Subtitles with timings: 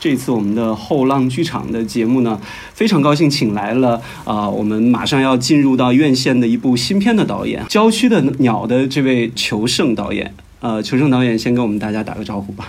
[0.00, 2.40] 这次我们的后浪剧场的节目呢，
[2.72, 10.32] 非常高兴请来了啊、我们马上要进入到院线的一部新片的导演《郊区的鸟》的这位求胜导演。
[10.60, 12.68] 呃，求胜导演先跟我们大家打个招呼吧。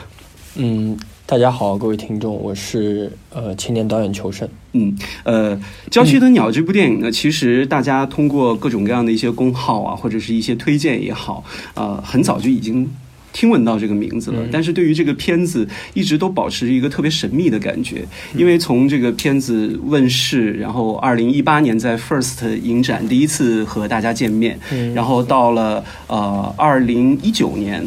[0.55, 4.48] 嗯，大家好，各位听众，我是呃青年导演求胜。
[4.73, 5.55] 嗯，呃，
[5.89, 11.43] 《郊区的鸟》这部电影呢，其实大家通过各种各样的一些公号啊，或者是一些推荐也好，
[11.75, 12.89] 呃，很早就已经
[13.33, 14.39] 听闻到这个名字了。
[14.51, 24.59] 但是对于这个片子，一直都保持着一个特别神秘的感觉，因为从这个片子问世，然后二零一八年在 First 影展第一次和大家见面，
[24.93, 27.85] 然后到了呃二零一九年。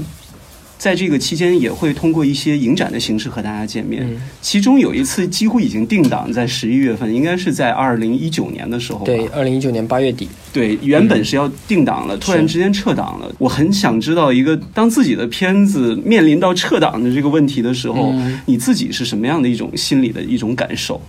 [0.76, 4.02] 在这个期间，也会通过一些影展的形式和大家见面。
[4.06, 9.04] 嗯其中有一次几乎已经定档在十一月份，应该是在二零一九年的时候吧。
[9.06, 10.28] 对，二零一九年八月底。
[10.52, 13.34] 对，原本是要定档了，突然之间撤档了。
[13.38, 21.00] 我很想知道，一个当自己的片子面临到撤档的这个问题的时候，嗯你自己是什么样的一种心理的一种感受？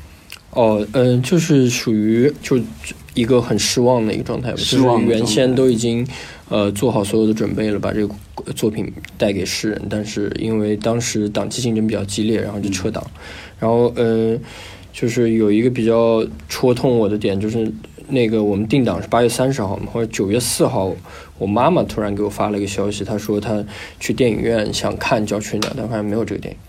[0.52, 2.58] 哦，嗯、就是属于就
[3.14, 6.08] 一个很失望的一个状态吧，失望就是原先都已经
[6.48, 8.16] 呃做好所有的准备了，把这个
[8.56, 13.06] 作品带给世人，但是因为当时档期竞争比较激烈，然后就撤档，
[13.60, 14.38] 然后呃，
[14.92, 17.72] 就是有一个比较戳痛我的点就是。
[18.08, 20.96] 那个我们定档是八月三十号嘛，或者九月四号，
[21.40, 23.66] 我妈妈突然给我发了一个消息，她说她
[24.00, 26.60] 去电影院想看《郊区鸟》，但发现没有这个电影。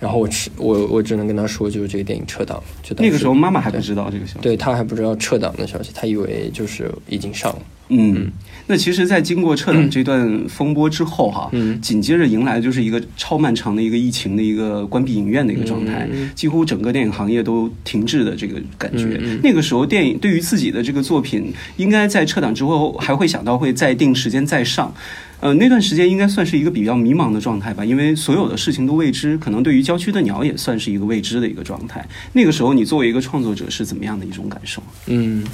[0.00, 2.64] 然后我只我我只能跟她说，就是这个电影撤档了。
[2.82, 4.38] 就那个时候妈妈还不知道这个消息。
[4.40, 7.60] 对她还不知道撤档的消息，她以为就是已经上了。
[7.88, 8.30] 嗯，
[8.66, 19.20] 那其实，在经过撤档这段风波之后，哈，嗯紧接着迎来的就是一个超漫长的一个疫情的一个关闭影院的一个状态，嗯几乎整个电影行业都停滞的这个感觉。
[19.42, 24.92] 那个时候，电影对于自己的这个作品，应该在撤档之后还会想到会再定时间再上。
[25.38, 32.02] 呃，那段时间应该算是一个比较迷茫的状态吧，因为所有的事情都未知，可能对于郊区的鸟也算是一个未知的一个状态。
[32.32, 34.82] 那个时候，你作为一个创作者是怎么样的一种感受？
[35.08, 35.44] 嗯，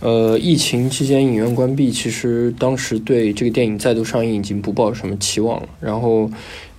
[0.00, 5.68] 呃，疫情期间影院关闭，其实当时对这个电影再度上映已经不抱什么期望了。
[5.80, 6.30] 然后，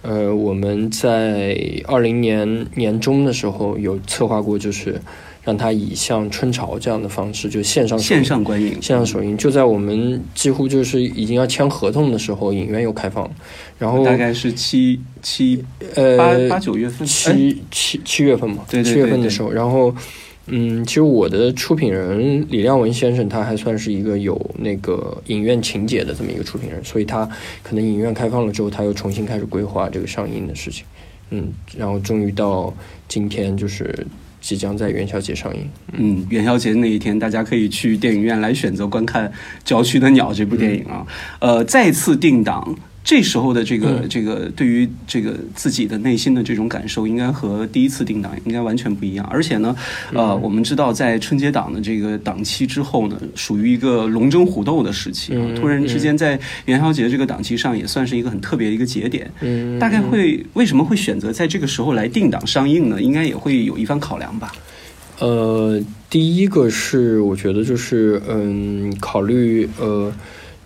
[0.03, 1.57] 呃，我们在
[1.88, 5.01] 二零年年中的时候有策划过，就是
[5.44, 13.31] 让它以像春潮这样的方式，就线上线上观影，线上首映，就在我们几乎就是已经要签合同的时候，影院又开放了。
[13.79, 15.63] 然后大概是七七
[15.95, 19.94] 呃八八九月份，哎七七七月份嘛，对对七月份的时候，然后，
[20.47, 27.30] 嗯，其实我的出品人李亮文先生，他还算是一个有那个影院情节的这么一个出品人，所以他
[27.62, 30.85] 可能影院开放了之后，他又重新开始规划这个上映的事情，
[31.31, 32.74] 嗯，然后终于到
[33.08, 34.08] 今天就是
[34.40, 39.28] 即将在元宵节上映，嗯，元宵节那一天，大家可以去电影院来选择观看
[39.66, 41.06] 《郊区的鸟》这部电影啊。
[41.40, 42.74] 呃，再次定档，
[43.07, 49.25] 这时候的这个、嗯这个对于这个自己的内心的这种感受，应该和第一次定档应该完全不一样。
[49.31, 49.73] 而且呢，
[50.12, 55.40] 呃，我们知道在春节档的这个档期之后呢，属于一个龙争虎斗的时期啊。
[55.40, 59.31] 嗯突然之间在元宵节这个档期上，也算是一个很特别的一个节点。
[59.40, 63.01] 嗯，大概会为什么会选择在这个时候来定档上映呢？
[63.01, 64.51] 应该也会有一番考量吧。
[65.19, 70.12] 呃，第一个是我觉得就是嗯，考虑呃，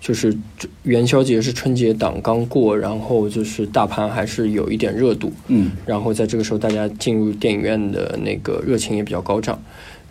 [0.02, 0.36] 就是
[0.84, 9.62] 元宵节是春节档刚过，然后就是大盘还是有一点热度，嗯然后在这个时候大家进入电影院的那个热情也比较高涨。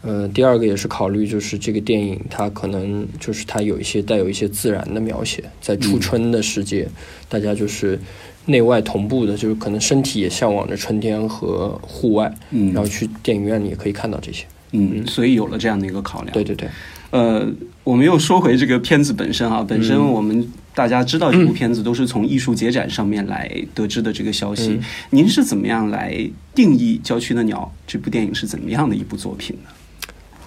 [0.03, 6.89] 呃，第二个也是考虑，就是这个电影它可能就是它有一些带有一些自然的描写，在初春的时节，
[7.29, 7.99] 大家就是
[8.47, 14.47] 内外同步的，就是可能身体也向往着春天和户外，嗯然后去电影院里也可以看到这些。
[14.73, 16.33] 嗯，所以有了这样的一个考量。
[16.33, 16.69] 对对对，
[17.11, 17.47] 呃，
[17.85, 24.71] 我们又说回这个片子本身啊，本身我们大家知道这部片子都是从艺术节展上面来得知的这个消息。
[24.71, 26.17] 嗯您是怎么样来
[26.55, 29.71] 定义《郊区的鸟》这部电影是怎么样的一部作品呢？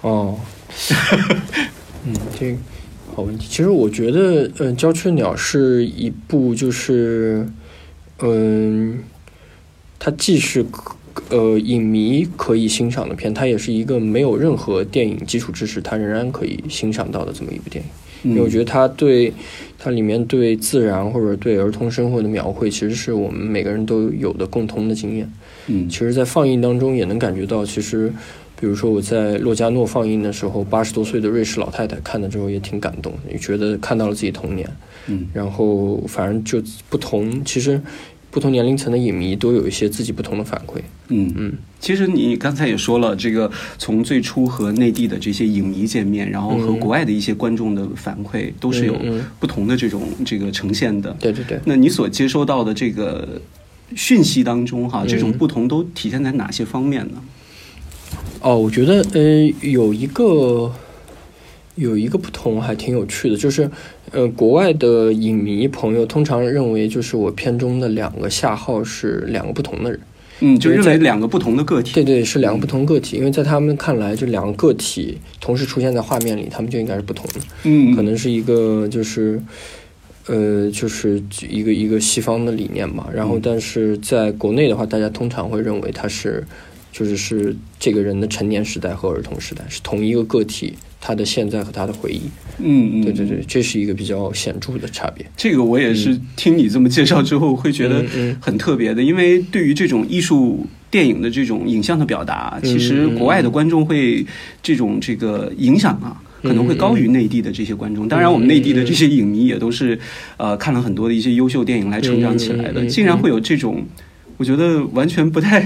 [0.00, 0.38] 哦，
[2.06, 2.58] 嗯，这个
[3.14, 3.46] 好问题。
[3.48, 7.46] 其实我觉得，嗯、郊区的鸟》是一部就是，
[8.20, 9.00] 嗯、
[9.98, 10.64] 它既是
[11.30, 17.90] 呃影迷可以欣赏的片，它也是一个没有任何电影基础知识，它仍然可以欣赏到的这么一部电影。
[18.30, 19.30] 因为我觉得它对
[19.78, 25.30] 它里面对自然或者对儿童生活的描绘，其实是我们每个人都有的共通的经验。
[25.66, 28.10] 嗯其实，在放映当中也能感觉到，其实，
[28.58, 34.66] 比如说我在洛迦诺放映的时候，八十多岁的瑞士老太太看了之后也挺感动，也觉得看到了自己童年。
[35.06, 37.78] 嗯然后，反正就不同，其实
[38.34, 40.80] 不同年龄层的影迷都有一些自己不同的反馈。
[41.06, 43.48] 嗯嗯，其实你刚才也说了，这个
[43.78, 48.98] 从最初和内地的这些影迷见面，然后和嗯国外的一些观众的反馈，都是有
[49.38, 51.16] 不同的这种这个呈现的。
[51.20, 53.40] 对对对，那你所接收到的这个
[53.94, 57.22] 讯息当中哈，这种不同都体现在哪些方面呢？
[58.40, 60.72] 哦，我觉得呃，有一个
[61.76, 63.70] 有一个不同还挺有趣的，就是
[64.12, 70.00] 呃，国外的影迷朋友通常认为，就是我片中的两个夏号是两个不同的人。
[70.40, 71.92] 嗯，就认为两个不同的个体。
[71.94, 77.40] 对对，是两个不同个体，因为在他们看来，就两个个体同时出现在画面里，他们就应该是不同的。
[77.62, 79.40] 嗯，可能是一个就是
[80.26, 83.06] 呃，就是一个一个西方的理念嘛。
[83.14, 86.44] 然后，但是在国内的话，大家通常会认为他是
[86.94, 90.74] 就是是这个人的成年时代和儿童时代是同一个个体。
[91.06, 92.22] 他的现在和他的回忆，
[92.60, 95.22] 嗯嗯，对对对，这是一个比较显著的差别。
[95.36, 98.02] 这个我也是听你这么介绍之后，会觉得
[98.40, 104.24] 很特别的，因为对于这种艺术电影的这种影像的表达，其实国外的观众会
[104.62, 108.08] 这种这个影响啊，可能会高于内地的这些观众。
[108.08, 110.00] 当然，我们内地的这些影迷也都是
[110.38, 113.84] 呃看了很多的一些优秀电影来成长起来的，竟然会有这种。
[114.36, 115.60] 我觉得完全不太，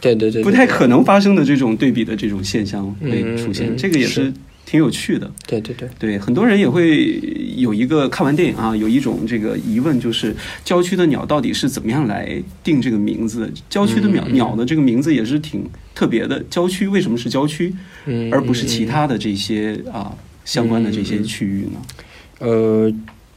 [0.00, 4.32] 对对对，不太可能发生的这种对比的这种现象会出现，这个也是
[4.64, 5.30] 挺有趣的。
[5.46, 7.20] 对对对对，很多人也会
[7.56, 10.34] 有一个看完电影啊，有一种这个疑问，就是
[10.64, 13.52] 郊区的鸟到底是怎么样来定这个名字？
[13.68, 16.42] 郊区的鸟鸟的这个名字也是挺特别的。
[16.48, 17.74] 郊区为什么是郊区，
[18.32, 21.82] 而不是其他的这些啊相关的这些区域呢？
[22.38, 22.92] 呃。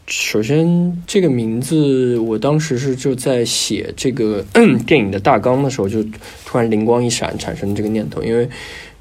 [0.08, 4.42] 首先，这个名字，我当时是就在写这个
[4.88, 6.02] 电影的大纲的时候，就
[6.46, 8.24] 突然灵光一闪，产生这个念头。
[8.24, 8.48] 因为，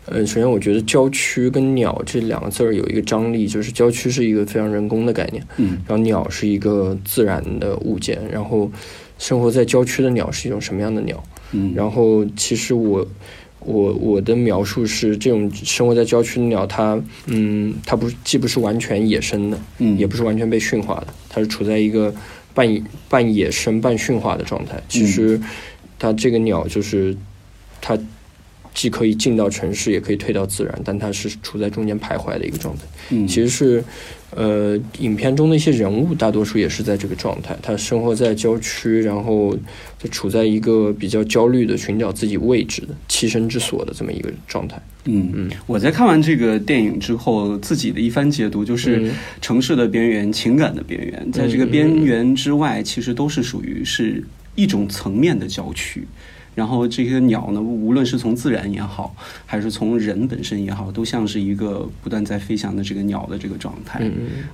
[0.07, 8.69] 呃，首先我觉得“郊区”跟“鸟”这两个字儿有一个张力，就是“郊区”是一个非常人工的概念，嗯，然后“鸟”是一个自然的物件，然后
[9.17, 11.23] 生活在郊区的鸟是一种什么样的鸟？
[11.53, 13.07] 嗯，然后其实我。
[13.67, 22.15] 我我的描述是，这种生活在郊区的鸟，它嗯，它不既不是完全野生的，嗯，也不是完全被驯化的，它是处在一个
[22.55, 22.67] 半
[23.09, 24.81] 半野生半驯化的状态。
[24.89, 25.41] 其实，
[25.99, 27.17] 它这个鸟就是
[27.81, 27.99] 它
[28.77, 32.83] 既可以进到城市，也可以退到自然，但它是处在中间徘徊的一个状态。
[33.11, 33.83] 嗯，其实是。
[34.33, 37.57] 呃，影片中的一些人物，大多数也是在这个状态。
[37.63, 39.57] 他生活在郊区，然后
[39.99, 44.77] 就处在一个比较焦虑的寻找自己位置的栖身之所的这么一个状态。
[45.05, 54.23] 嗯嗯，我在看完这个电影之后，自己的一番解读就是城市的边缘、情感的边缘，在这个边缘之外，其实都是属于是
[54.55, 56.07] 一种层面的郊区。
[56.57, 59.15] 然后这些鸟呢，无论是从自然也好，
[59.45, 64.03] 还是从人本身也好，都像是一个不断在飞翔的这个鸟的这个状态。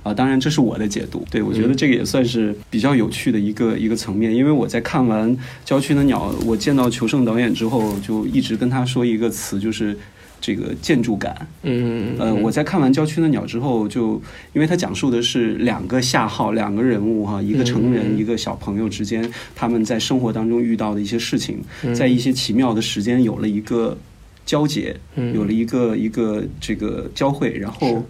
[0.03, 1.25] 啊，当然这是我的解读。
[1.31, 5.35] 对我觉得这个也算是比较有趣的一个一个层面，因为我在看完
[5.65, 9.97] 《郊区的鸟》，我见到求胜导演之后，就一直跟他说一个词，就是。
[10.43, 19.23] 这个建筑感，嗯呃，我在看完《郊区的鸟》之后，就因为它讲述的是两个夏号，两个人物哈，一个成人，一个小朋友之间，
[19.55, 21.61] 他们在生活当中遇到的一些事情，
[21.95, 23.97] 在一些奇妙的时间有了一个
[24.45, 24.93] 交结，
[25.33, 28.03] 有了一个一个这个交汇，然后。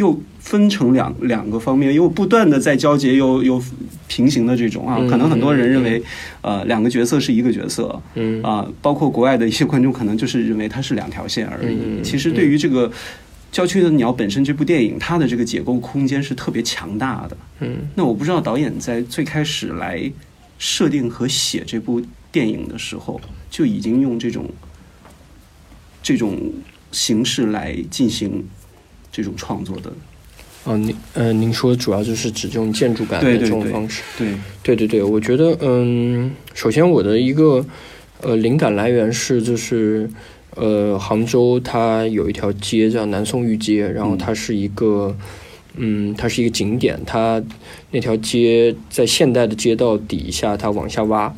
[0.00, 3.62] 又分成两两个方面，又不断的在交接，又又
[4.08, 6.02] 平行的这种啊，可能很多人认为，
[6.40, 12.02] 呃，两个角色是一个角色，嗯啊，包括国外的一些观众可能就是认为它是两条线而已。
[12.02, 12.88] 其实对于这个
[13.52, 17.36] 《郊区的鸟》本身这部电影，它的这个解构空间是特别强大的。
[17.60, 20.10] 嗯，那我不知道导演在最开始来
[20.58, 22.02] 设定和写这部
[22.32, 24.48] 电影的时候，就已经用这种
[26.02, 26.38] 这种
[26.90, 28.42] 形式来进行。
[29.12, 29.90] 这种创作的，
[30.64, 34.34] 哦，您呃，您说主要就是指这种建筑感的这种方式，对。
[34.62, 37.64] 对对对，我觉得嗯，首先我的一个
[38.20, 40.08] 呃灵感来源是就是
[40.54, 45.16] 呃杭州它有一条街叫南宋御街，然后它是一个
[45.74, 47.42] 嗯它是一个景点，它
[47.90, 51.34] 那条街在现代的街道底下，它往下挖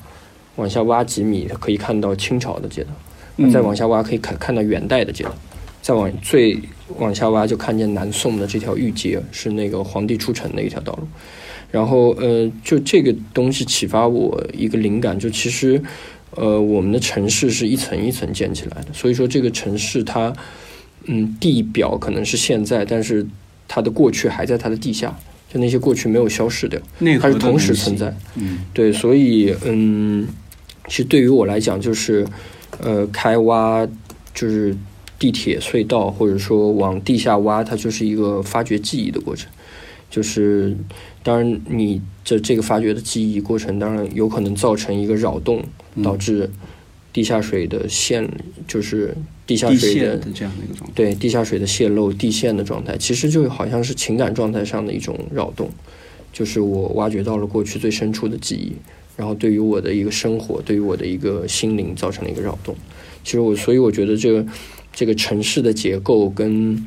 [0.57, 5.35] 往下挖几米，可以看到清朝的街道，再往下挖可以看看到元代的街道。
[5.81, 6.61] 再往最
[6.99, 11.07] 往下挖，就看见南宋的这条御街，是那个皇帝出城的一条道路。
[11.71, 15.83] 然后，呃，就这个东西启发我一个灵感，就其实，
[16.33, 18.89] 呃，我们的城市是一层一层建起来的。
[18.93, 20.31] 所以说，这个城市它，
[21.07, 23.27] 嗯，地表可能是现在，但是
[23.67, 25.19] 它的过去还在它的地下，
[25.51, 26.79] 就那些过去没有消失掉，
[27.19, 28.15] 它是同时存在。
[28.35, 30.29] 嗯，对，所以，嗯，
[30.89, 32.27] 其实对于我来讲，就是，
[32.81, 33.89] 呃，开挖
[34.35, 34.77] 就是。
[35.23, 39.49] 地铁隧道，或者说往地下挖，它就是一个发掘记忆的过程。
[40.11, 40.76] 就是，
[41.23, 45.62] 当然，你这这个发掘的记忆过程，当然有可能造成一个扰动，
[46.02, 46.50] 导致
[47.12, 48.29] 地下水的线，
[48.67, 50.93] 就是地下水的这样的一个状态。
[50.93, 55.71] 对，地下水的泄漏、地线的状态，其实就好像是情感状态上的一种扰动。
[56.33, 58.73] 就是我挖掘到了过去最深处的记忆，
[59.17, 62.75] 然后对于我的一个生活，对于我的一个心灵造成了一个扰动。
[63.23, 64.45] 其实我，所以我觉得这个
[64.92, 66.87] 这个城市的结构跟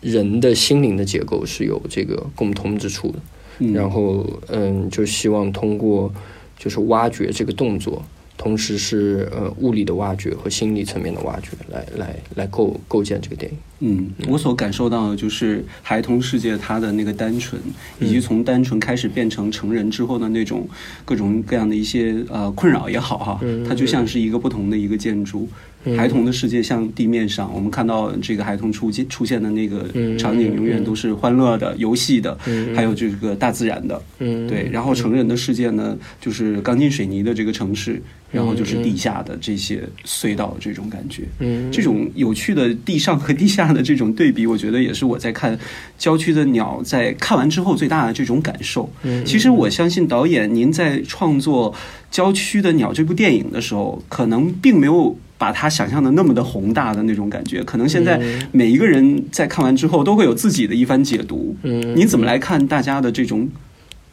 [0.00, 3.18] 人的心灵的结构是有这个共通之处的。
[3.62, 6.10] 嗯然后，嗯，就希望通过
[6.58, 8.02] 就是挖掘这个动作，
[8.38, 13.58] 同时是呃物理的挖掘和心理层面的挖掘，来来来构构建这个电影。
[13.80, 17.60] 嗯，我所感受到的就是孩童世界它的那个单纯，
[18.00, 20.66] 以及从单纯开始变成成人之后的那种
[21.04, 25.46] 各种各样的一些呃困扰也好哈，嗯它就像是一个不同的一个建筑。
[25.96, 34.00] 孩童的世界像地面上，我们看到这个孩童出现出现的那个嗯场景，永远都是欢乐的、游戏的，嗯还有这个大自然的。
[34.18, 41.22] 嗯，对，然后成人的世界呢，就是钢筋水泥的这个城市，然后就是地下的这些隧道这种感觉。
[41.38, 45.56] 嗯，这种有趣的地上和地下的这种对比，我觉得也是我在看
[45.98, 48.90] 《郊区的鸟》在看完之后最大的这种感受。
[49.02, 51.72] 嗯其实我相信导演您在创作
[52.10, 57.64] 《郊区的鸟》这部电影的时候，可能并没有把它想象的那么的宏大的那种感觉。
[57.64, 61.56] 可能现在嗯每一个人在看完之后都会有自己的一番解读。
[61.62, 63.48] 嗯，你怎么来看大家的这种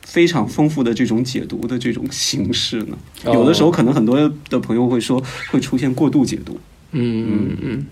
[0.04, 2.98] 非常丰富的这种解读的这种形式呢？
[3.26, 6.58] 哦有的时候可能很多的朋友会说会出现过度解读。
[6.94, 7.86] 嗯嗯嗯，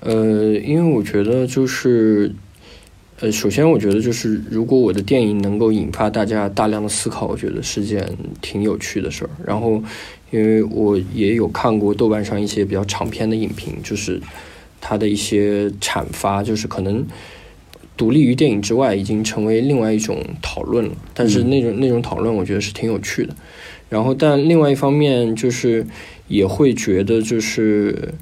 [0.00, 2.34] 呃，因为我觉得就是，
[3.20, 8.08] 呃，首先我觉得就是，如果我的电影能够引发大家大量的思考，我觉得是件
[8.40, 9.30] 挺有趣的事儿。
[9.44, 9.82] 然后，
[10.34, 14.20] 因为我也有看过豆瓣上一些比较长篇的影评，就是
[14.80, 17.06] 它的一些阐发，就是可能。
[17.96, 20.90] 独立于电影之外，已经成为另外一种讨论了。
[21.14, 23.32] 但是那种、那种讨论，我觉得是挺有趣的。
[23.88, 25.86] 然后，但另外一方面就是
[26.26, 28.12] 也会觉得，就是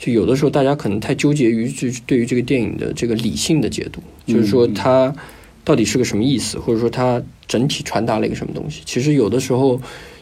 [0.00, 5.14] 就有的时候大家可能太纠结于就是对于这个电影的这个理性的解读，就是说嗯它
[5.62, 8.82] 到底是个什么意思，或者说它整体传达了一个什么东西。
[8.84, 9.80] 其实有的时候，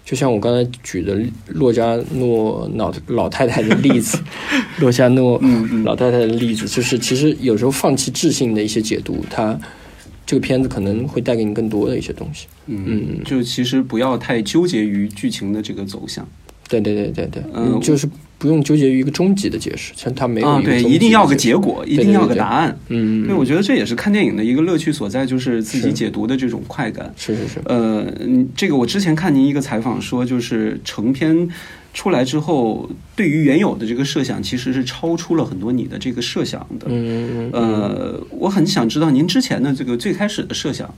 [0.08, 1.14] 就像我刚才举的
[1.48, 4.18] 洛迦诺老老太太的例子，
[4.80, 5.38] 洛迦诺
[5.84, 9.58] 老太太的例子，就是其实有时候放弃智性的一些解读，它
[10.24, 12.46] 这个片子可能会带给你更多的一些东西。
[12.64, 16.26] 嗯，就其实不要太纠结于剧情的这个走向。
[16.70, 22.78] 对对对对对，嗯嗯，就是不用纠结于一个终极的解释，其实它没有啊，对，一定要个结果，一定要个答案。
[22.88, 27.12] 嗯，对，我觉得这也是看电影的一个乐趣所在，就是自己解读的这种快感。
[27.16, 31.48] 是是是，呃，嗯这个我之前看您一个采访说，就是成片
[31.92, 36.86] 出来之后，对于原有的这个设想，其实是超出了很多你的这个设想的。
[36.88, 40.94] 嗯嗯呃，我很想知道您之前的这个最开始的设想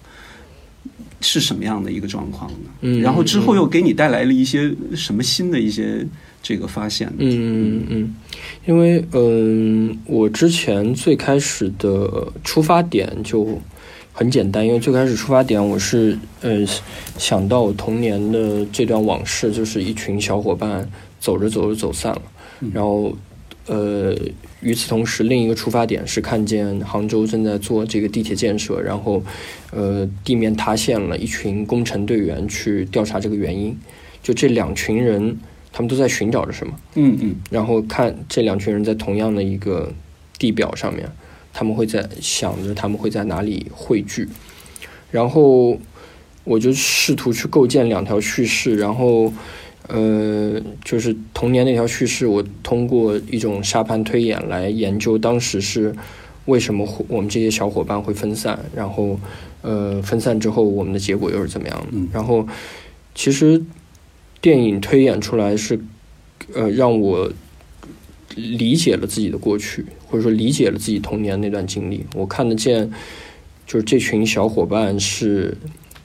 [1.20, 2.70] 是什么样的一个状况呢？
[2.80, 6.06] 嗯然后之后又给你带来了一些什么新的一些
[6.42, 7.14] 这个发现呢？
[7.18, 8.14] 嗯嗯嗯，
[8.66, 13.60] 因为嗯，我之前最开始的出发点就
[14.12, 16.64] 很简单，因为最开始出发点我是呃
[17.18, 22.22] 想到我童年的这段往事，就是一群小伙伴走着走着走散了，
[22.72, 23.14] 然后
[23.72, 24.14] 呃
[24.60, 29.22] 与此同时，另一个出发点是看见杭州正在做这个地铁建设，然后
[29.70, 33.76] 呃地面塌陷了，一群工程队员去调查这个原因，
[34.22, 35.38] 就这两群人。
[35.72, 36.72] 他们都在寻找着什么？
[36.96, 39.92] 嗯嗯然后看这两群人在同样的一个
[40.36, 41.08] 地表上面，
[41.52, 44.26] 他们会在想着他们会在哪里汇聚，
[45.12, 45.78] 然后
[46.42, 49.32] 我就试图去构建两条叙事，然后
[49.88, 55.94] 呃，就是童年那条叙事，我通过一种沙盘推演来研究当时是
[56.44, 59.18] 为什么我们这些小伙伴会分散，然后
[59.62, 62.46] 呃分散之后我们的结果又是怎么样的，嗯然后
[63.14, 63.62] 其实
[64.40, 65.80] 电影推演出来是
[66.54, 67.32] 呃让我
[68.36, 72.06] 理解了自己的过去，或者说理解了自己童年那段经历。
[72.14, 72.90] 我看得见，
[73.66, 75.56] 就是这群小伙伴是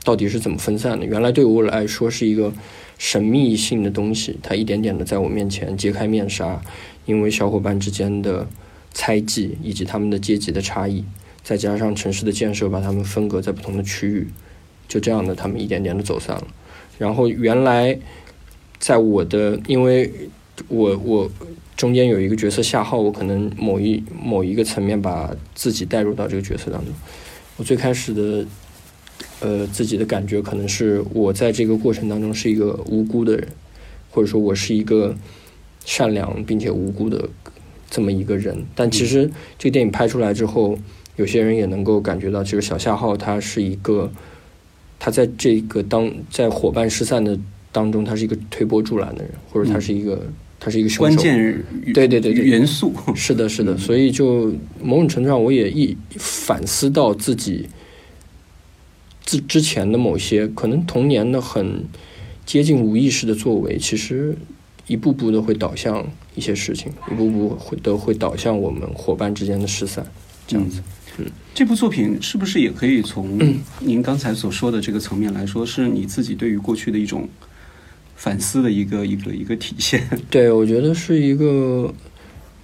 [0.03, 1.05] 到底是怎么分散的。
[1.05, 2.51] 原来对我来说是一个
[2.97, 6.61] 神秘性的东西，它一点点的在我面前揭开面纱，
[7.05, 8.47] 因为小伙伴之间的
[8.93, 11.03] 猜忌以及他们的阶级的差异，
[11.43, 14.27] 再加上城市的建设把他们分隔在不同的区域，
[14.87, 16.47] 就这样的他们一点点的走散了。
[16.97, 17.99] 然后原来
[18.79, 20.09] 在我的，因为
[20.69, 21.29] 我我
[21.75, 26.93] 中间有一个角色下号，我可能某一某一个层面把自己带入到这个角色当中。
[27.57, 28.45] 我最开始的
[29.39, 33.47] 呃自己的感觉可能是我在这个过程当中是一个无辜的人，
[34.11, 35.15] 或者说我是一个
[35.85, 37.29] 善良并且无辜的
[37.89, 38.65] 这么一个人。
[38.73, 40.77] 但其实这个电影拍出来之后，
[41.15, 44.11] 有些人也能够感觉到，其实小夏浩他是一个，
[44.99, 47.37] 他在这个当在伙伴失散的
[47.71, 50.25] 当中，他是一个推波助澜的人，或者他是一个、
[50.59, 50.89] 他是一个。
[50.97, 51.37] 关键
[51.93, 52.93] 对对对对元素。
[53.13, 57.67] 是的，是的，嗯所以就某种程度上，我也一反思到自己
[59.35, 61.83] 之之前的某些可能童年的很
[62.45, 64.37] 接近无意识的作为，其实
[64.87, 70.05] 一步步的会导向一些事情，一步步会都会导向我们伙伴之间的失散，
[70.47, 70.81] 这样子。
[71.17, 73.39] 嗯，这部作品是不是也可以从
[73.79, 77.27] 您刚才所说的这个层面来说，是你自己对于过去的一种
[78.15, 80.01] 反思的一个一个一个体现？
[80.29, 81.93] 对，我觉得是一个。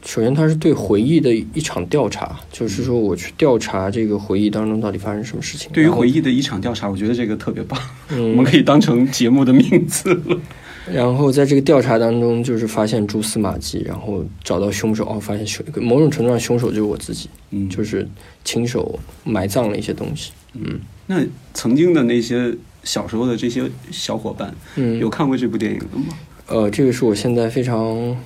[0.04, 5.70] 首先，它是对回忆的一场调查，就是说我去调查这个回忆当中到底发生什么事情。
[5.72, 7.80] 对于回忆的一场调查，我觉得这个特别棒，
[8.10, 10.40] 我们可以当成节目的名字了。
[10.92, 15.06] 然后在这个调查当中，就是发现蛛丝马迹，然后找到凶手。
[15.06, 18.08] 哦，发现凶，某种程度上凶手就是我自己，嗯，就是
[18.44, 20.32] 亲手埋葬了一些东西。
[20.56, 22.52] 嗯，那曾经的那些
[22.84, 26.06] 小时候的这些小伙伴，嗯，有看过这部电影的吗？
[26.48, 28.18] 呃，这个是我现在非常。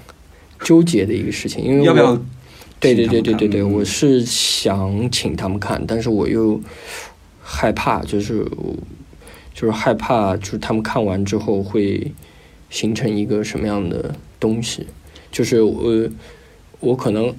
[0.62, 2.20] 纠结的一个事情，因为要不要？
[2.80, 6.60] 对对对对对对，我是想请他们看，但是我又
[7.42, 8.46] 害怕，就是
[9.54, 12.12] 就是害怕，就是他们看完之后会
[12.70, 14.86] 形成一个什么样的东西？
[15.32, 16.08] 就是我
[16.80, 17.34] 我可能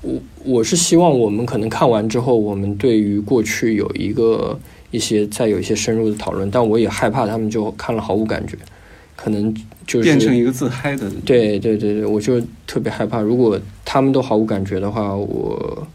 [0.00, 4.58] 我我是希望我们可能看完之后，我们对于过去有一个
[4.90, 8.56] 一些再有一些深入的讨论，但我也害怕他们就看了毫无感觉。
[9.14, 9.54] 可能
[9.86, 15.86] 就是变成一个自嗨的，对对对对，我就特别害怕，如果他们都毫无感觉的话，我。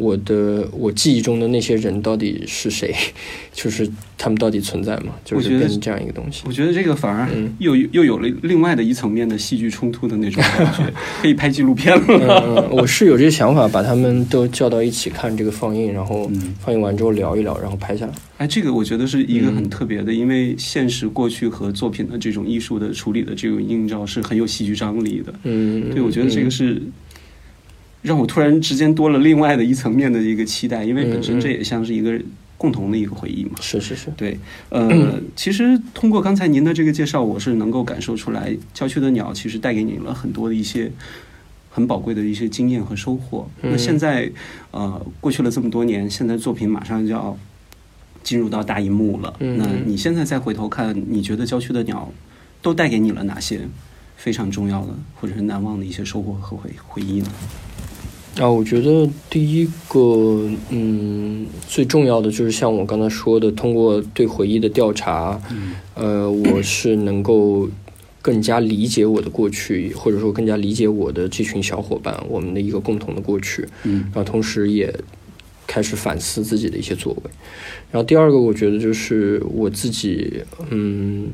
[0.00, 2.94] 我的我记忆中的那些人到底是谁？
[3.52, 5.12] 就是他们到底存在吗？
[5.24, 6.42] 就是变成这样一个东西。
[6.46, 7.28] 我觉得这个反而
[7.58, 12.68] 又又有了另外的一层面的戏剧冲突的那种感觉， 可以拍纪录片了。
[12.70, 16.30] 我是有这个想法，把他们都叫到一起看这个放映，然后
[16.60, 18.12] 放映完之后聊一聊，然后拍下来。
[18.38, 25.34] 哎，这个我觉得是一个很特别的，因为现实过去和作品的这种艺术的处理的这种映照是很有戏剧张力的。
[25.42, 26.80] 嗯，对，我觉得这个是。
[28.02, 32.18] 让我突然之间多了另外的一层面的一个期待，因为本身这也像是一个
[32.56, 33.52] 共同的一个回忆嘛。
[33.60, 34.38] 是是是，对，
[34.70, 40.90] 呃，其实通过刚才您的这个介绍，我是能够感受出来，《郊区的鸟》其实带给你了很多的一些
[41.70, 43.48] 很宝贵的一些经验和收获。
[43.60, 44.30] 那现在，
[44.70, 47.36] 呃，过去了这么多年，现在作品马上就要
[48.22, 49.34] 进入到大荧幕了。
[49.38, 52.10] 那你现在再回头看，你觉得《郊区的鸟》
[52.62, 53.60] 都带给你了哪些
[54.16, 57.28] 非常重要的或者是难忘的一些收获和回回忆呢？
[58.38, 65.38] 啊，我觉得第一个，嗯，最重要的就是像我刚才说的，通过对回忆的调查，
[65.94, 67.68] 呃，我是能够
[68.22, 74.94] 更加理解我的过去，或者说更加理解我的这群小伙伴，我们的一个共同的过去，嗯，然后同时也
[75.66, 77.30] 开始反思自己的一些作为。
[77.90, 80.40] 然后第二个，我觉得就是我自己，
[80.70, 81.28] 嗯，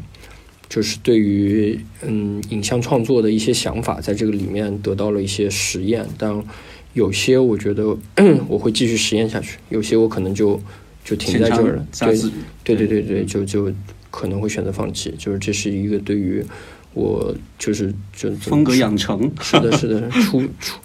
[0.68, 6.44] 就是对于嗯影像创作的一些想法，在这个里面得到了一些实验，但。
[6.94, 7.94] 有些我觉得
[8.48, 10.59] 我会继续实验下去，有些我可能就
[11.05, 11.87] 就停在这儿了。
[12.64, 13.70] 对对对对对，就就
[14.11, 15.12] 可能会选择放弃。
[15.18, 16.42] 就是这是一个对于
[16.94, 20.79] 我就是就风格养成，是的，是的， 出出。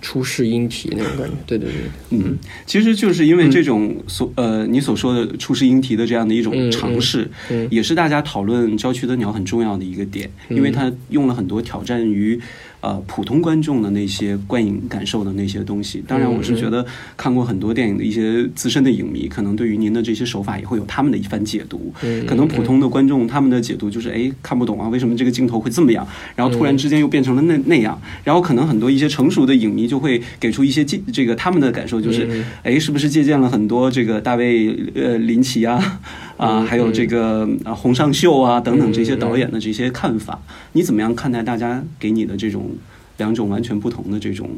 [0.00, 1.80] 出世音体那种感觉，对对对，
[2.10, 7.28] 嗯，其实就是因为这种所呃你所说的出世音体的这样的一种尝试，
[7.70, 12.40] 也是大家讨论《郊区的鸟》很重要的一个点，因为它用了很多挑战于。
[12.80, 16.84] 呃，普通观众的那些观影感受的那些东西，当然我是觉得
[17.16, 21.92] 看过很多电影的一些资深的影迷，可能对于您的这些手法也会有他们的一番解读。
[22.26, 26.06] 可能普通的观众他们的解读就是，哎，看不懂啊，为什么这个镜头会这么样？
[26.36, 28.00] 然后突然之间又变成了那那样。
[28.22, 36.00] 然后可能很多一些成熟的影迷就会给出一些借这个他们的感受，就是，哎，是不是借鉴了很多这个大卫呃林奇啊？
[36.36, 42.70] 啊，还有这个啊，洪尚秀啊，等等这些导演的这些看法，你怎么样看待大家给你的这种
[43.16, 44.50] 两种完全不同的这种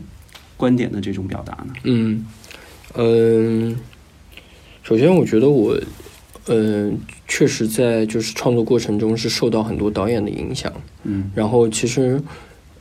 [0.57, 1.73] 观点的这种表达呢？
[1.85, 2.27] 嗯
[2.97, 3.77] 嗯，
[4.83, 5.79] 首先我觉得我
[6.49, 10.73] 嗯，确实在就是创作过程中是受到很多导演的影响，
[11.05, 12.21] 嗯，然后其实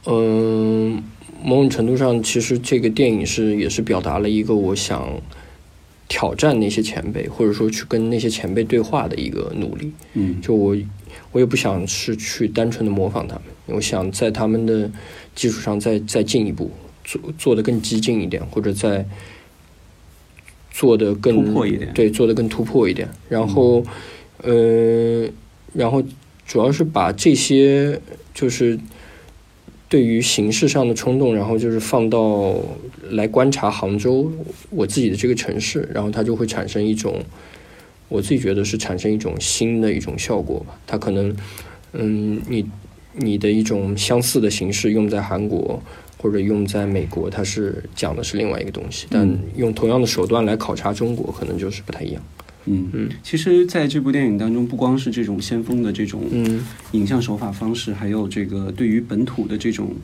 [0.05, 1.03] 嗯，
[1.43, 5.07] 某种程度上，其实这个电影是也是表达了一个我想。
[6.07, 9.91] 挑战那些前辈，或者说去跟那些前辈对话的一个努力。
[10.13, 10.75] 嗯，就我，
[11.31, 14.89] 我也不想是去单纯的模仿他们，我想在他们的
[15.35, 16.71] 基础上再再进一步
[17.03, 19.05] 做做的更激进一点，或者再
[20.71, 23.09] 做的更突破一点，对，做的更突破一点。
[23.29, 23.83] 然后，
[24.43, 25.27] 呃，
[25.73, 26.03] 然后
[26.45, 27.99] 主要是把这些
[28.33, 28.79] 就是。
[29.89, 32.55] 对于形式上的冲动，然后就是放到
[33.11, 34.29] 来观察杭州
[34.69, 37.21] 我自己的这个城市，然后它就会产生一种，
[38.09, 40.77] 我自己觉得是产生一种新的一种效果吧。
[40.85, 41.35] 它可能，
[41.93, 42.65] 嗯，你
[43.13, 45.81] 你的一种相似的形式用在韩国
[46.17, 52.21] 或者用在美国，它是讲的是另外一个东西，但用同样的手段来考察中国，可能就是不太一样。
[52.67, 56.23] 嗯嗯，其实在这部电影当中，不光是这种先锋的这种
[56.91, 59.95] 影像手法方式，还有这个对于本土的这种。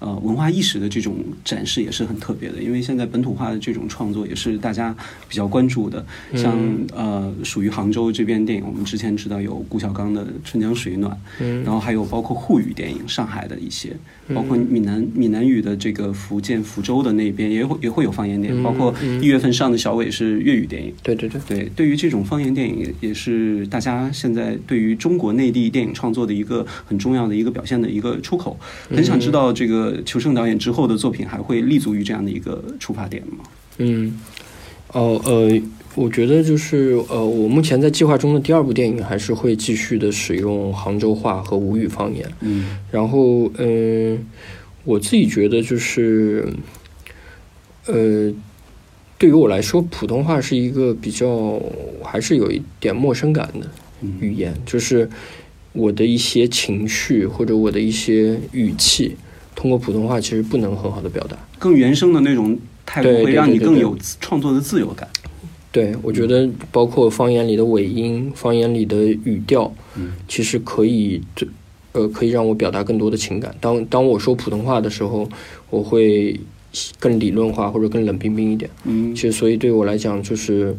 [0.00, 4.94] 呃，文化意识的这种展示也是很特别的，因为现在本土化的这种创作也是大家
[5.28, 6.04] 比较关注的。
[6.34, 6.56] 像
[6.94, 13.96] 呃，属于杭州这边电影，我们之前知道有顾晓刚的《春江水暖》，嗯然后还有包括沪语电影，上海的一些，
[14.32, 20.94] 包括闽南闽南语的这个福建福州的那边也会也会有方言电影，包括一月份上的小伟是粤语电影。
[21.02, 28.56] 对对对对，对于这种方言电影，也是大家现在对于中国内地电影创作的一个很重要的一个表现的一个出口。
[28.88, 29.87] 很想知道这个。
[30.04, 33.44] 求胜导演之后的作品还会立足于这样的一个出发点吗？
[33.78, 34.18] 嗯，
[34.92, 35.60] 哦呃，
[35.94, 42.28] 我觉得就是呃，我目前在计划中的第二部电影还是会继续的使用杭州话和吴语方言。
[42.40, 44.26] 嗯，然后嗯，
[44.84, 46.48] 我自己觉得就是
[47.86, 48.32] 呃，
[49.16, 51.60] 对于我来说，普通话是一个比较
[52.02, 53.68] 还是有一点陌生感的
[54.20, 55.08] 语言，就是
[55.72, 59.16] 我的一些情绪或者我的一些语气。
[59.58, 65.08] 通过普通话其实不能很好的表达，更原生的那种态度会让你更有创作的自由感。
[65.72, 71.20] 对，我觉得包括方言里的尾音、方言里的语调，嗯，其实可以，
[71.90, 73.52] 呃，可以让我表达更多的情感。
[73.60, 75.28] 当当我说普通话的时候，
[75.70, 76.38] 我会
[77.00, 78.70] 更理论化或者更冷冰冰一点。
[78.84, 80.76] 嗯，其实所以对我来讲就是。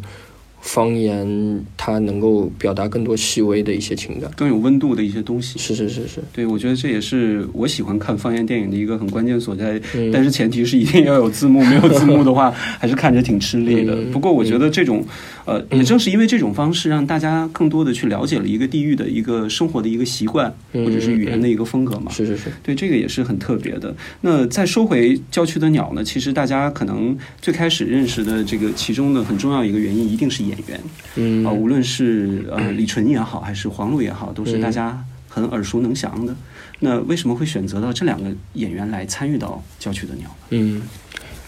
[0.61, 5.57] 方言它能够表达更多细微的一些情感，更有温度的一些东西。
[5.57, 9.79] 是是是是，对，我觉得这也是我喜欢看方言电影的一个很关键所在。
[10.11, 13.95] 但是前提是一定要有字幕，没有字幕的话， 还是看着挺吃力的。
[14.11, 15.03] 不过我觉得这种，
[15.45, 22.11] 呃，也正是因为这种方式，让大家更多的去了解了一个地域的一个生活的一个习惯，或者是语言的一个风格嘛。
[22.11, 23.95] 是是是，对，这个也是很特别的。
[24.21, 26.03] 那再说回郊区的鸟呢？
[26.03, 30.39] 其实大家可能最开始认识的这个其中的很重要一个原因，一定是。
[30.49, 30.81] 演员，
[31.15, 36.35] 嗯啊，无论是呃李纯也好，还是黄璐也好，都是大家很耳熟能详的。
[36.79, 40.27] 那为什么会选择到这两个演员来参与到《郊区的鸟》？
[40.49, 40.81] 嗯，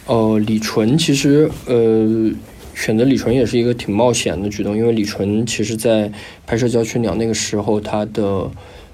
[0.06, 2.32] 哦，李纯其实呃，
[2.76, 6.12] 选择李纯也是一个挺冒险的举动，因为李纯其实在
[6.46, 8.50] 拍摄《郊区鸟》那个时候，他的。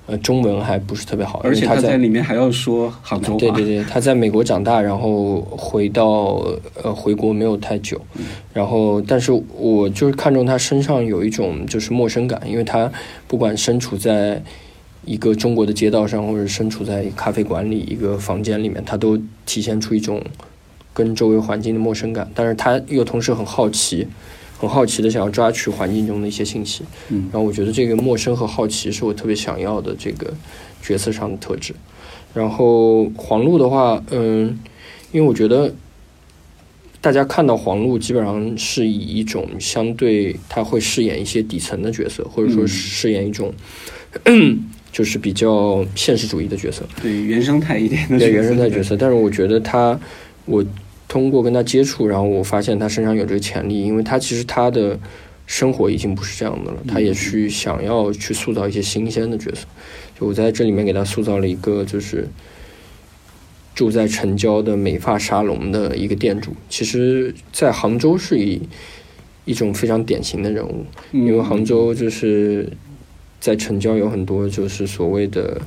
[0.08, 3.40] 呃，中文还不是特别好，而且他在里面还要说杭州话。
[3.40, 6.42] 对对对，他在美国长大，然后回到
[6.82, 8.00] 呃回国没有太久，
[8.54, 12.90] 然后但是我就是看中他身上有一种就是陌生感，因为他
[13.28, 14.42] 不管身处在
[15.04, 20.24] 一个中国的街道上，或者身处在咖啡馆里一个房间里面，他都体现出一种
[20.94, 24.08] 跟周围环境的陌生感，但是他又同时很好奇。
[24.58, 30.34] 很好奇的想要抓取环境中的一些信息，嗯，然后我觉得这个陌生和好奇是我特别想要的这个
[30.82, 31.76] 角色上的特质。
[32.34, 34.60] 然后黄璐的话，嗯，
[35.12, 35.72] 因为我觉得
[37.00, 43.54] 大家看到黄璐基本上是以一种相对他会饰演一些底层的角色，或者说饰演一种
[44.92, 48.98] 就是比较现实主义的角色，对原生态一点的对原生态角色。
[48.98, 50.00] 但是我觉得他
[50.46, 50.66] 我。
[51.08, 55.00] 通过跟他接触，然后我发现他身上有这个潜力，因为他其实他的
[55.46, 59.66] 生活已经不是这样的了，他也去想要去塑造一些新鲜的角色。
[60.20, 62.28] 就我在这里面给他塑造了一个就是
[63.74, 68.62] 住在城郊的美发沙龙的一个店主，其实在杭州是一
[69.46, 72.70] 一种非常典型的人物，因为杭州就是
[73.40, 75.62] 在城郊有很多就是所谓的。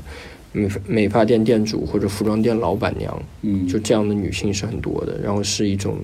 [0.53, 5.99] 美美发店店主或者服装店老板娘，嗯，就这样的女性是很多的，然后是一种。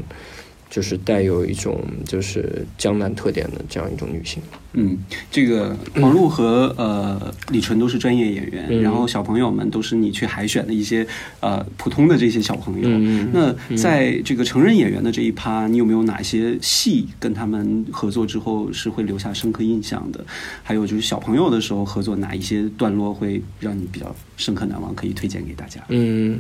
[0.68, 4.42] 就是带有一种就是江南特点的这样一种女性。
[4.79, 4.94] 嗯，
[5.31, 11.07] 这个黄璐和呃李纯都是专业演员，然后小朋友们都是你去海选的一些
[11.40, 12.88] 呃普通的这些小朋友。
[13.33, 20.22] 那在这个成人演员的这一趴，你有没有哪些戏跟他们合作之后是会留下深刻印象的？
[20.62, 25.81] 还有就是小朋友的时候合作哪一些段落会让你比较深刻难忘，可以推荐给大家？
[25.88, 26.38] 嗯。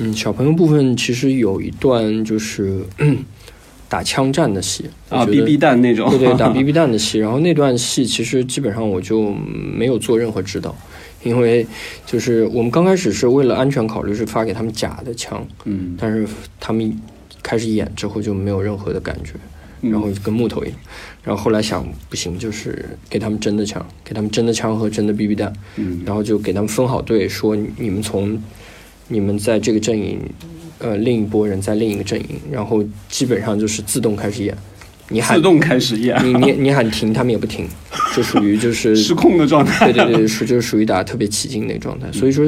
[0.00, 2.82] 嗯，小朋友部分其实有一段就是
[3.88, 7.18] 打枪战的戏啊，BB 弹那种，对对，打 BB 弹的戏。
[7.18, 10.76] 然后那段戏其实基本上我就没有做任何指导，
[11.22, 11.66] 因为
[12.06, 16.28] 就是我们刚开始是为了安全考虑，是发给他们假的枪，嗯，但是
[16.60, 16.96] 他们
[17.42, 19.32] 开始演之后就没有任何的感觉，
[19.90, 20.76] 然后跟木头一样。
[21.24, 28.40] 然后后来想不行，就是给他们真的枪，给他们真的枪和真的 BB 弹，嗯，然后就给他们分好队，说你们从。
[29.08, 30.20] 你们在这个阵营，
[30.78, 34.56] 呃，另一波人在另一个阵营，然后基本上就是自动开始演，
[35.08, 37.66] 你喊自动开始演，你你你喊停，他们也不停，
[38.14, 42.10] 就属于就是 失控的状态，对对对，属就是属于打特别起劲那状态。
[42.12, 42.46] 所以说，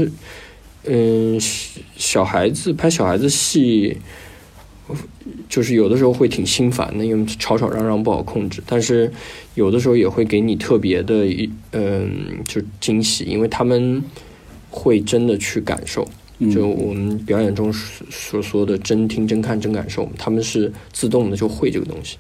[0.85, 1.41] 嗯，
[1.97, 3.97] 小孩子拍小孩子戏，
[5.49, 9.11] 就是有的时候会挺心烦的，因为吵吵嚷嚷不好控制，但是
[9.55, 12.11] 有的时候也会给你特别的一嗯，
[12.47, 14.03] 就惊喜，因为他们
[14.69, 16.07] 会真的去感受。
[16.41, 22.17] 嗯就我们表演中所所说的真听、真看、真感受，他们是自动的就会这个东西，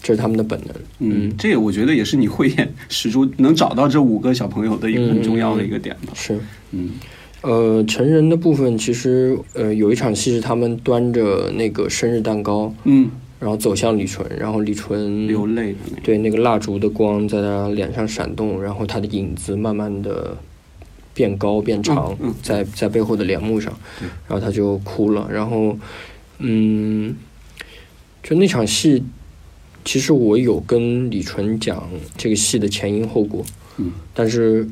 [0.00, 0.74] 这是他们的本能。
[1.00, 6.12] 嗯，这个我觉得也是你慧眼识珠能找到这五个小朋友的一个很重要的一个点吧。
[6.14, 6.38] 是，
[6.70, 6.90] 嗯
[7.42, 15.74] 呃，成人的部分其实呃有一场戏是他们端着那个生日蛋糕，嗯，然后走向李纯，然后李纯流泪。
[16.02, 20.34] 对那个蜡烛的光在他脸上闪动，然后他的影子慢慢的
[21.14, 23.72] 变高变长，在在背后的帘幕上，
[24.28, 25.26] 然后他就哭了。
[25.32, 25.78] 然后，
[26.38, 27.14] 嗯，
[28.22, 29.02] 就那场戏，
[29.84, 33.44] 其实我有跟李纯讲这个戏的前因后果，
[33.76, 34.68] 嗯，但是，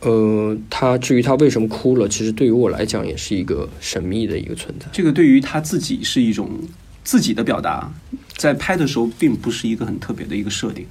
[0.00, 4.86] 呃，他至于他为什么哭了，其实对于我来讲也是一个神秘的一个存在。
[4.92, 6.50] 这个对于他自己是一种
[7.04, 7.92] 自己的表达，
[8.36, 10.86] 在拍的时候并不是一个很特别的一个设定。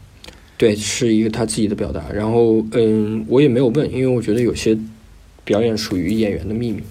[0.57, 2.09] 对，是一个他自己的表达。
[2.13, 4.77] 然后，嗯，我也没有问，因为我觉得有些
[5.43, 6.81] 表演属于演员的秘密。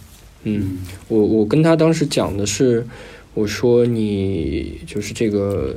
[0.42, 2.86] 嗯，我我跟他当时讲的是，
[3.32, 5.74] 我说你就是这个，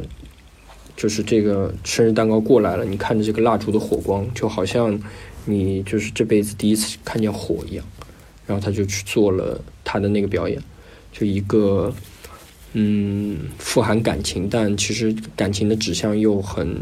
[0.97, 5.00] 就是这个生日蛋糕过来了，你看着这个蜡烛的火光，就好像
[5.45, 7.86] 你就是这辈子第一次看见火一样。
[8.45, 10.58] 然后他就去做了他的那个表演，
[11.12, 11.93] 就一个
[12.73, 16.78] 嗯富含感情，但其实感情的指向又很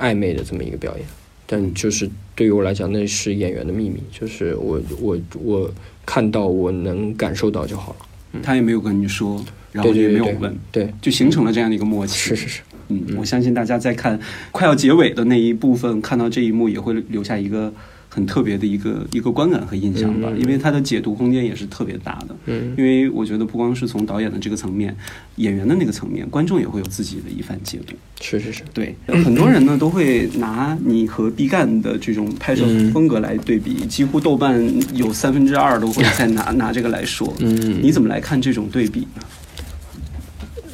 [0.00, 1.06] 暧昧的这么一个表演。
[1.46, 5.70] 但就是对于我来讲，那是演员的秘密，就是我我我
[6.06, 8.40] 看到我能感受到就好了。
[8.40, 12.28] 他也没有跟你说，然后也没有问，对，就形成了这样的一个默契。
[12.28, 14.16] 是 是是，嗯，我相信大家在看
[14.52, 17.72] 快要结尾的那一部分，看到这一幕也会留下一个
[18.20, 22.36] 很特别的一个一个观感和印象吧，嗯因为它的解读空间也是特别大的。
[22.46, 24.94] 嗯因为我觉得不光是从导演的这个层面，
[25.36, 27.94] 演员的那个层面，观众也会有自己的一番解读。
[28.20, 34.62] 是是是，对，很多人呢都会拿你和毕赣的这种拍摄嗯风格来对比，几乎豆瓣
[34.94, 37.32] 有三分之二都会再拿拿这个来说。
[37.38, 39.22] 嗯你怎么来看这种对比呢？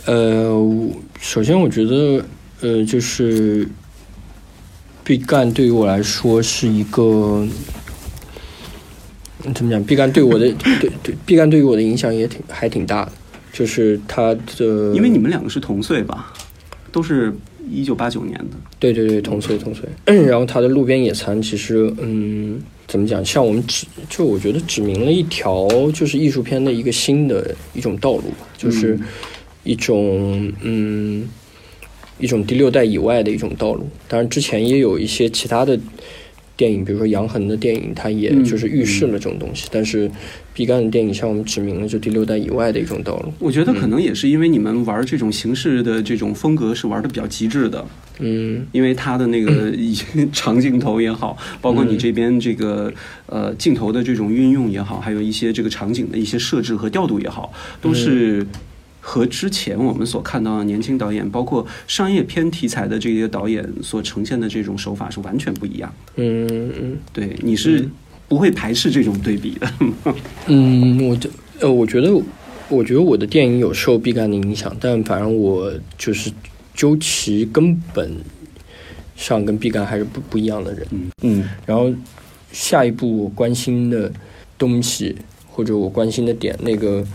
[0.06, 2.24] 呃，首先我觉得，
[2.60, 3.68] 呃，就是
[5.06, 7.46] 毕赣对于我来说是一个
[9.44, 9.80] 嗯怎么讲？
[9.84, 13.12] 毕赣对我的对对，毕赣对于我的影响也挺还挺大的，
[13.52, 16.34] 就是他的，因为你们两个是同岁吧，
[16.90, 17.32] 都是
[17.70, 18.56] 一九八九年的。
[18.80, 19.88] 对对对，同岁同岁。
[20.26, 23.24] 然后他的路边野餐，其实嗯，怎么讲？
[23.24, 29.00] 像我们指，就我觉得指明了一条就是艺术片的一个新的一种道路吧，就是嗯
[29.62, 31.28] 一种嗯
[32.18, 33.88] 一种第六代以外的一种道路。
[34.08, 35.78] 当然，之前也有一些其他的
[36.56, 39.68] 电影，比如说杨恒的电影，它也嗯就是预示了这种东西。
[39.70, 40.10] 但是
[40.54, 43.30] 毕赣的电影向我们指明了就第六代以外的一种道路。
[43.38, 47.84] 我觉得可能也是因为你们玩这种形式的这种风格是玩的比较极致的，
[48.20, 49.70] 嗯因为它的那个
[50.32, 52.90] 长镜头也好，包括你这边这个
[53.26, 57.52] 呃镜头的这种运用也好，还有一些这个场景的一些设置和调度也好，
[57.82, 58.46] 都是
[59.08, 65.94] 和之前我们所看到的年轻导演，包括商业片题材的这些导演所呈现的这种手法是完全不一样。
[66.16, 66.44] 嗯
[66.76, 66.98] 嗯。
[67.12, 67.88] 对，你是
[68.26, 69.72] 不会排斥这种对比的。
[70.48, 72.12] 嗯，我觉呃，我觉得，
[72.68, 76.28] 我觉得我的电影有受毕赣的影响，但反正我就是
[76.74, 78.10] 究其根本
[79.14, 80.84] 上跟毕赣还是不不一样的人。
[81.22, 81.94] 嗯然后
[82.50, 84.12] 下一步我关心的
[84.58, 85.14] 东西，
[85.48, 87.06] 或者我关心的点，那个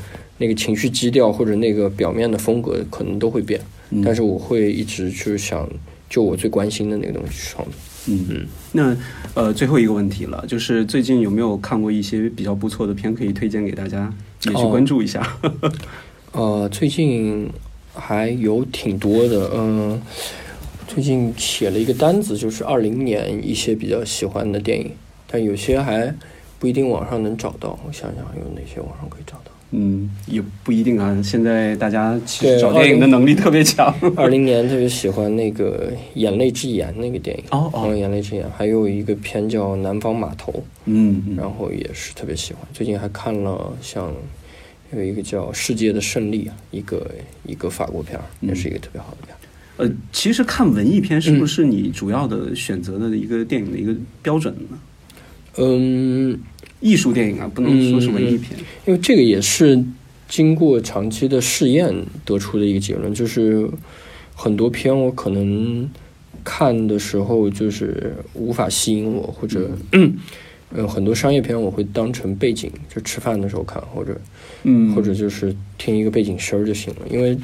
[0.42, 5.70] 那个情绪基调或者那个表面的风格，可能都会变，嗯但是我会一直去想，
[6.10, 7.74] 就我最关心的那个东西去创作。
[8.08, 8.98] 嗯嗯，那
[9.36, 14.12] 呃，最后一个问题了，就是最近有没有看过一些比较不错的片可以推荐给大家，
[14.46, 15.22] 也去哦关注一下？
[16.34, 17.48] 呃，最近
[17.94, 20.02] 还有挺多的，嗯、
[20.88, 24.92] 最近写了一个单子，就是二零年一些比较喜欢的电影，
[25.28, 26.12] 但有些还
[26.58, 27.78] 不一定网上能找到。
[27.86, 29.41] 我想想有哪些网上可以找到。
[29.72, 31.22] 嗯，也不一定啊。
[31.24, 33.94] 现在大家其实找电影的能力特别强。
[34.16, 40.52] 二零年特别喜欢那个《眼泪之眼》那个电影，哦眼泪之眼》，还有一个片叫《南方码头》，
[40.86, 42.62] 嗯嗯然后也是特别喜欢。
[42.74, 44.14] 最近还看了像
[44.94, 47.10] 有一个叫《世界的胜利》啊，一个
[47.46, 49.38] 一个法国片儿，也是一个特别好的片儿。
[49.78, 54.78] 呃，其实看文艺片是不是你主要的选择的一个电影的一个标准呢？
[55.58, 56.38] 嗯，
[56.82, 58.60] 艺术电影啊，不能说什么艺片。
[58.86, 59.82] 因为这个也是
[60.28, 63.70] 经过长期的试验得出的一个结论，就是
[64.36, 65.90] 很多片我可能
[66.44, 69.70] 看的时候就是无法吸引我，或者、
[70.74, 74.20] 呃，很多商业片我会当成背景，就吃饭的时候看，或者
[74.64, 77.38] 嗯，或者就是听一个背景声儿就行了，因为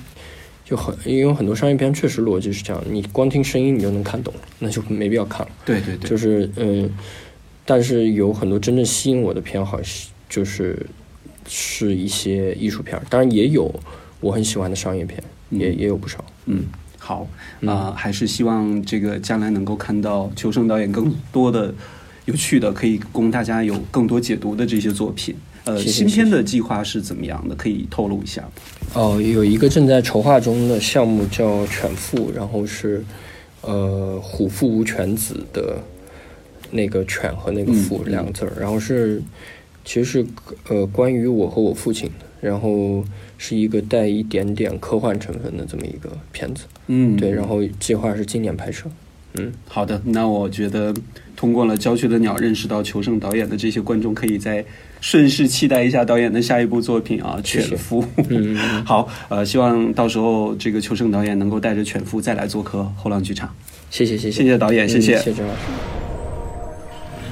[0.63, 5.51] 就很因为很多商业片确实逻辑是这样，你光听声音你就能看懂，那就没必要看了。
[5.65, 6.89] 对对对，就是嗯，
[7.67, 10.83] 但是有很多真正吸引我的片，好是就是
[11.45, 13.69] 是一些艺术片儿，当然也有
[14.21, 16.23] 我很喜欢的商业片，也也有不少。
[16.45, 16.63] 嗯，
[16.97, 17.27] 好
[17.65, 21.73] 啊、还是希望这个将来能够看到求生导演更多的
[22.23, 25.35] 有趣的，可以供大家有更多解读的这些作品。
[25.65, 27.55] 呃，新片的计划是怎么样的？
[27.55, 28.49] 可以透露一下吗？
[28.93, 33.03] 哦，有一个正在筹划中的项目叫《犬父》，然后是
[33.59, 35.77] 呃“虎父无犬子”的
[36.71, 39.21] 那个“犬”和那个“父”嗯两个字儿，然后是
[39.85, 40.25] 其实是
[40.69, 43.03] 呃关于我和我父亲的，然后
[43.37, 46.65] 是一个带一点点科幻成分的这么一个片子。
[46.87, 48.85] 嗯对，然后计划是今年拍摄。
[49.33, 50.93] 嗯，好的，那我觉得
[51.35, 54.65] 通过了《郊区的鸟》认识到求胜导演的这些观众，可以再
[54.99, 58.01] 顺势期待一下导演的下一部作品啊，《犬夫》。
[58.29, 63.53] 嗯 好，呃，希望到时候这个求胜导演能够带着《犬夫》再来做客后浪剧场。
[63.91, 65.17] 谢谢谢谢谢谢导演，谢嗯谢。
[65.17, 65.96] 谢谢张老师。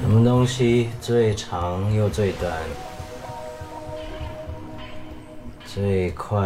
[0.06, 2.52] 什么东西最长又最短？
[5.64, 6.38] 最快